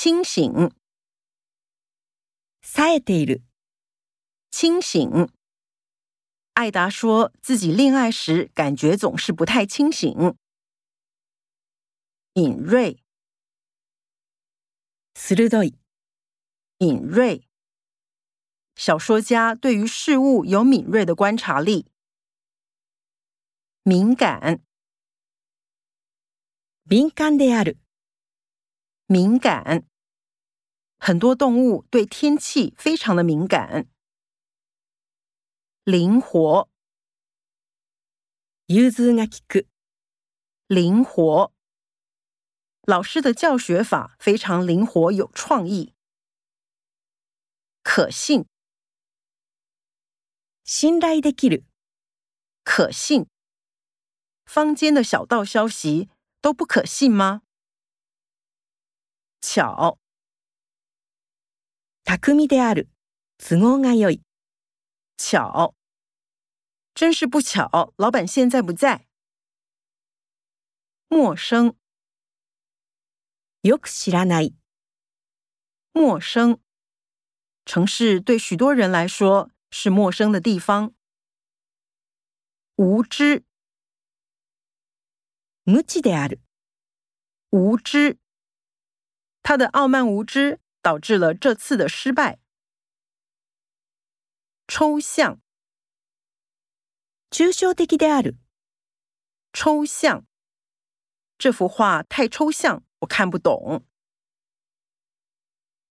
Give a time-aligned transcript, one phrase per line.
[0.00, 0.71] 清醒，
[2.61, 3.43] 冴えている、
[4.49, 5.29] 清醒。
[6.53, 10.35] 艾达说自己恋爱时感觉总是不太清醒。
[12.33, 13.03] 敏锐，
[15.13, 15.77] 鋭い、
[16.77, 17.47] 敏锐。
[18.75, 21.87] 小说家对于事物有敏锐的观察力。
[23.83, 24.61] 敏感，
[26.83, 27.77] 敏感である、
[29.07, 29.87] 敏感。
[31.00, 33.88] 很多动物对天气非常的敏感。
[35.84, 36.68] 灵活，
[38.66, 39.66] 融通が利く、
[40.66, 41.52] 灵活。
[42.82, 45.94] 老师的教学法非常灵活有创意。
[47.82, 48.46] 可信，
[50.64, 51.64] 信頼できる、
[52.64, 53.26] 可信。
[54.44, 56.08] 坊间的小道消息
[56.40, 57.42] 都不可信吗？
[59.40, 59.98] 巧，
[62.10, 62.88] 巧みである、
[63.38, 64.22] 都合が良い、
[65.16, 65.74] 巧。
[66.94, 69.06] 真是不巧，老板现在不在。
[71.08, 71.74] 陌生，
[73.62, 74.54] よく知らない、
[75.92, 76.58] 陌生。
[77.64, 80.94] 城市对许多人来说是陌生的地方。
[82.76, 83.44] 无知，
[85.64, 86.40] 無知である、
[87.50, 88.18] 无知。
[89.42, 92.38] 他的傲慢无知 导致了这次的失败。
[94.68, 95.40] 抽象，
[97.30, 98.36] 抽象的である、
[99.52, 100.26] 抽象。
[101.38, 103.86] 这幅画太抽象，我看不懂。